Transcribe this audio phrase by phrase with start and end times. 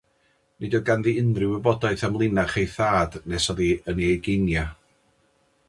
[0.63, 3.63] Nid oedd ganddi unrhyw wybodaeth am linach ei thad nes oedd
[3.93, 4.73] yn ei hugeiniau.